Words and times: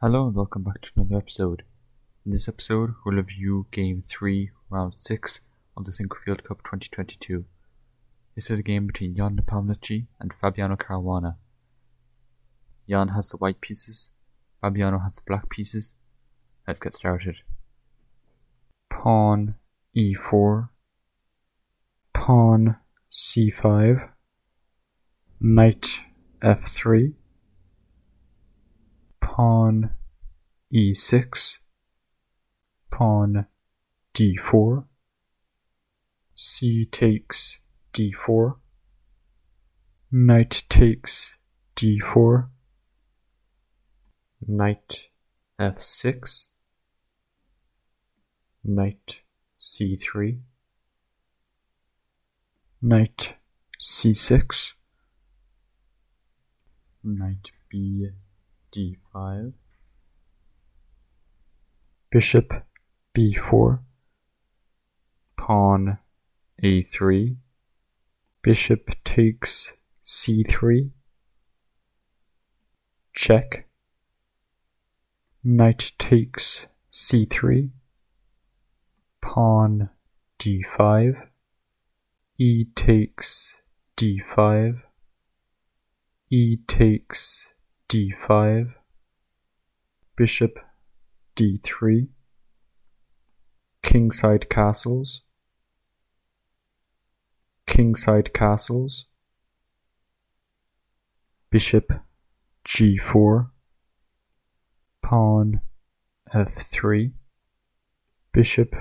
Hello 0.00 0.28
and 0.28 0.36
welcome 0.36 0.62
back 0.62 0.80
to 0.80 0.92
another 0.94 1.16
episode. 1.16 1.64
In 2.24 2.30
this 2.30 2.48
episode, 2.48 2.94
we'll 3.04 3.16
review 3.16 3.66
Game 3.72 4.00
3, 4.00 4.48
Round 4.70 4.92
6 4.96 5.40
of 5.76 5.86
the 5.86 5.90
Sinquefield 5.90 6.44
Cup 6.44 6.58
2022. 6.58 7.44
This 8.36 8.48
is 8.48 8.60
a 8.60 8.62
game 8.62 8.86
between 8.86 9.16
Ian 9.18 9.34
Nepomniachtchi 9.34 10.06
and 10.20 10.32
Fabiano 10.32 10.76
Caruana. 10.76 11.34
Ian 12.88 13.08
has 13.08 13.30
the 13.30 13.38
white 13.38 13.60
pieces, 13.60 14.12
Fabiano 14.60 15.00
has 15.00 15.16
the 15.16 15.22
black 15.26 15.50
pieces. 15.50 15.96
Let's 16.68 16.78
get 16.78 16.94
started. 16.94 17.38
Pawn 18.90 19.56
e4, 19.96 20.68
Pawn 22.14 22.76
c5, 23.10 24.10
Knight 25.40 26.02
f3, 26.40 27.14
Pawn 29.38 29.90
e6, 30.74 31.58
Pawn 32.90 33.46
d4, 34.12 34.84
c 36.34 36.84
takes 36.86 37.60
d4, 37.94 38.56
Knight 40.10 40.64
takes 40.68 41.34
d4, 41.76 42.48
Knight 44.44 45.08
f6, 45.60 46.46
Knight 48.64 49.20
c3, 49.60 50.40
Knight 52.82 53.34
c6, 53.80 54.72
Knight 57.04 57.52
b 57.70 58.08
d5, 58.72 59.52
Bishop 62.10 62.52
b4, 63.16 63.80
Pawn 65.36 65.98
a3, 66.62 67.36
Bishop 68.42 68.90
takes 69.04 69.72
c3, 70.06 70.90
check, 73.14 73.66
Knight 75.44 75.92
takes 75.98 76.66
c3, 76.92 77.70
Pawn 79.20 79.90
d5, 80.38 81.28
E 82.38 82.64
takes 82.76 83.56
d5, 83.96 84.82
E 86.30 86.56
takes 86.68 87.50
d5, 87.88 88.74
Bishop 90.14 90.58
d3, 91.36 92.08
Kingside 93.82 94.50
castles, 94.50 95.22
Kingside 97.66 98.34
castles, 98.34 99.06
Bishop 101.50 101.90
g4, 102.66 103.48
Pawn 105.00 105.60
f3, 106.34 107.12
Bishop 108.32 108.74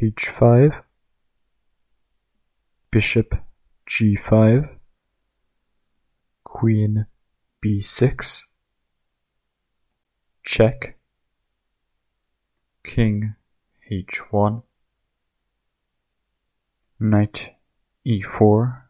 h5, 0.00 0.82
Bishop 2.92 3.34
g5, 3.90 4.76
Queen 6.44 7.06
b6, 7.64 8.42
check, 10.44 10.98
King 12.84 13.36
h1, 13.90 14.62
Knight 17.00 17.54
e4, 18.06 18.82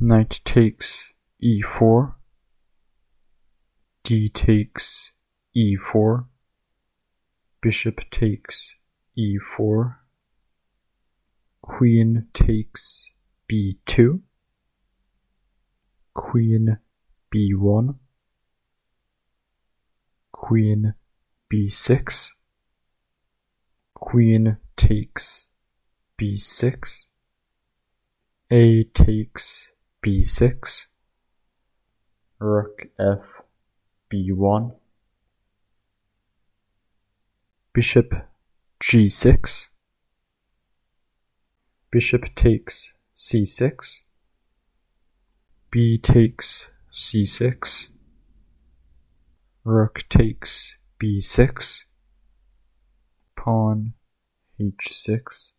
Knight 0.00 0.40
takes 0.46 1.12
e4, 1.42 2.14
D 4.02 4.30
takes 4.30 5.12
e4, 5.54 6.24
Bishop 7.60 8.00
takes 8.10 8.76
e4, 9.18 9.96
Queen 11.60 12.26
takes 12.32 13.10
b2, 13.50 14.20
Queen 16.14 16.78
b1, 17.32 17.96
Queen 20.30 20.94
b6, 21.52 22.30
Queen 23.94 24.56
takes 24.76 25.50
b6, 26.20 27.06
A 28.50 28.84
takes 28.94 29.72
b6, 30.04 30.86
Rook 32.38 32.86
f 32.98 33.42
b1, 34.12 34.74
Bishop 37.72 38.14
g6, 38.80 39.68
Bishop 41.90 42.34
takes 42.36 42.92
c6, 43.14 44.02
B 45.74 45.98
takes 45.98 46.68
c6, 46.94 47.88
Rook 49.64 50.04
takes 50.08 50.76
b6, 51.02 51.80
Pawn 53.36 53.94
h6, 54.60 55.50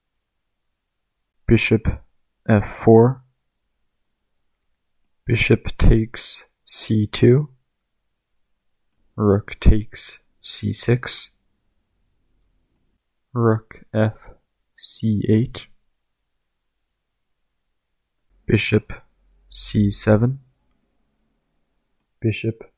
Bishop 1.45 2.01
f4, 2.47 3.19
Bishop 5.25 5.77
takes 5.77 6.45
c2, 6.65 7.49
Rook 9.17 9.59
takes 9.59 10.19
c6, 10.41 11.29
Rook 13.33 13.83
f 13.93 14.29
c8, 14.79 15.65
Bishop 18.47 18.93
c7, 19.55 20.37
Bishop 22.19 22.69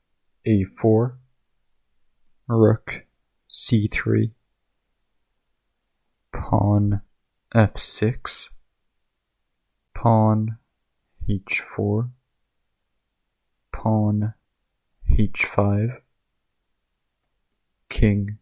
a4, 0.46 1.16
Rook 2.46 3.04
c3, 3.50 4.30
Pawn 6.32 7.00
f6, 7.52 8.50
Pawn 9.92 10.58
h4, 11.28 12.10
Pawn 13.72 14.34
h5, 15.10 15.96
King 17.88 18.38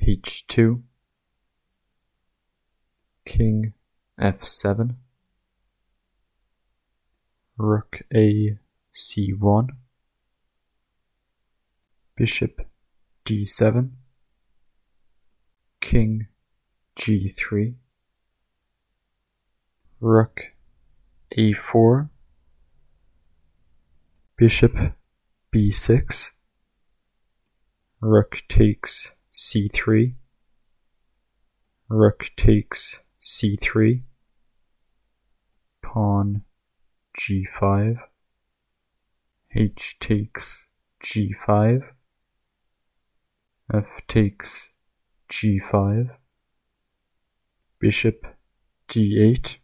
h2, 0.00 0.80
King 3.24 3.72
f7, 4.20 4.94
Rook 7.60 8.02
a 8.14 8.56
c1, 8.94 9.68
Bishop 12.16 12.60
d7, 13.24 13.90
King 15.80 16.28
g3, 16.96 17.74
Rook 20.00 20.52
a4, 21.36 22.08
Bishop 24.36 24.76
b6, 25.52 26.30
Rook 28.00 28.42
takes 28.48 29.10
c3, 29.34 30.14
Rook 31.88 32.30
takes 32.36 33.00
c3, 33.20 34.02
Pawn 35.82 36.44
g5, 37.18 37.98
H 39.52 39.96
takes 39.98 40.68
g5, 41.04 41.82
F 43.74 44.00
takes 44.06 44.70
g5, 45.28 46.10
Bishop 47.80 48.24
d8, 48.88 49.58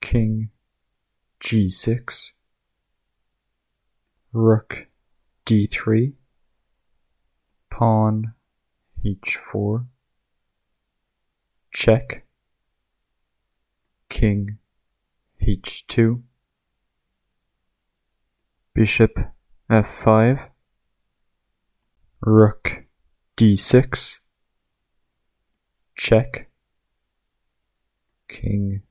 King 0.00 0.50
g6, 1.42 2.32
Rook 4.32 4.86
d3, 5.44 6.12
Pawn 7.68 8.34
h4, 9.04 9.86
check, 11.72 12.24
King 14.08 14.59
h2, 15.46 16.22
Bishop 18.74 19.18
f5, 19.70 20.48
rook 22.22 22.84
d6 23.36 24.18
check. 25.96 26.48
King 28.28 28.82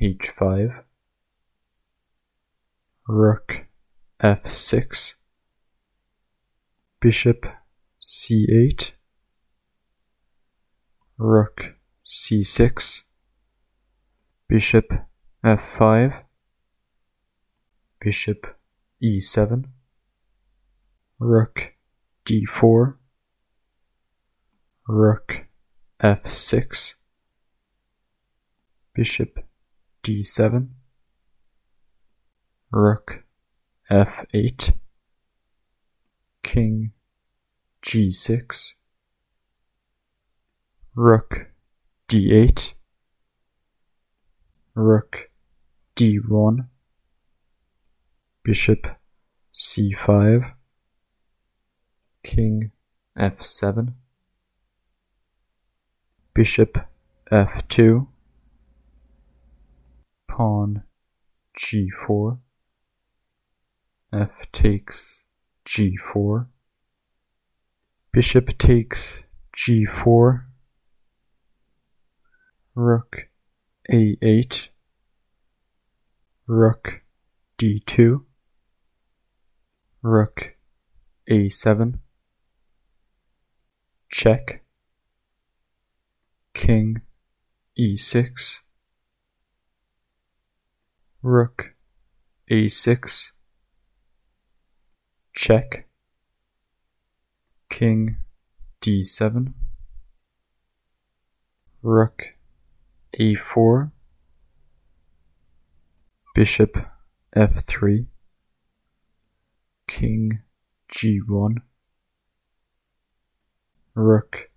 h5 0.00 0.82
rook 3.08 3.66
f6 4.20 5.14
bishop 7.00 7.46
c8 8.02 8.92
rook 11.18 11.74
c6 12.04 13.02
bishop 14.48 14.92
f5 15.46 16.24
bishop 18.00 18.56
e7 19.00 19.66
rook 21.20 21.74
d4 22.24 22.94
rook 24.88 25.46
f6 26.02 26.94
bishop 28.92 29.38
d7 30.02 30.66
rook 32.72 33.22
f8 33.88 34.72
king 36.42 36.90
g6 37.84 38.74
rook 40.96 41.46
d8 42.08 42.72
rook 44.74 45.30
d1 45.96 46.68
bishop 48.42 48.86
c5 49.54 50.52
king 52.22 52.70
f7 53.18 53.94
bishop 56.34 56.78
f2 57.32 58.06
pawn 60.28 60.82
g4 61.58 62.38
f 64.12 64.52
takes 64.52 65.24
g4 65.64 66.46
bishop 68.12 68.58
takes 68.58 69.22
g4 69.56 70.42
rook 72.74 73.28
a8 73.90 74.68
rook 76.46 77.02
d2 77.58 78.22
rook 80.02 80.56
a7 81.28 81.98
check. 84.08 84.62
King 86.54 87.02
e6 87.78 88.60
rook 91.22 91.74
a6 92.50 93.32
check. 95.34 95.88
King 97.68 98.16
d7 98.80 99.52
rook 101.82 102.22
a4 103.18 103.90
bishop 106.36 106.76
f3 107.34 108.04
king 109.88 110.40
g1 110.92 111.52
rook 113.94 114.50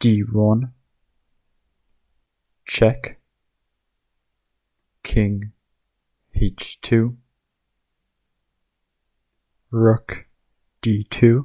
d1 0.00 0.72
check 2.66 3.20
king 5.02 5.52
h2 6.34 7.14
rook 9.70 10.24
d2 10.82 11.44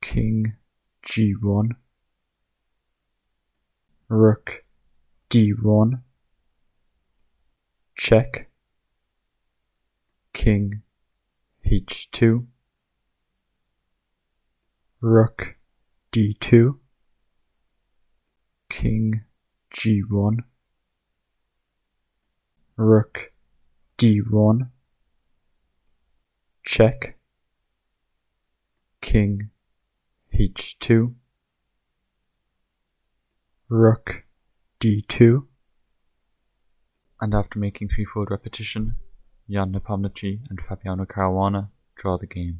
king 0.00 0.52
g1 1.04 1.66
rook 4.08 4.64
d1 5.30 6.00
check 7.94 8.48
king 10.32 10.82
h2 11.66 12.46
rook 15.00 15.56
d2 16.12 16.78
king 18.70 19.24
g1 19.74 20.38
rook 22.76 23.32
d1 23.98 24.68
check 26.64 27.18
king 29.00 29.50
h2 30.32 31.14
rook 33.68 34.24
d2 34.80 35.51
and 37.22 37.34
after 37.34 37.56
making 37.56 37.88
threefold 37.88 38.32
repetition 38.32 38.96
Ian 39.48 39.72
Nepomniachtchi 39.72 40.40
and 40.50 40.60
Fabiano 40.60 41.04
Caruana 41.04 41.68
draw 41.94 42.18
the 42.18 42.26
game. 42.26 42.58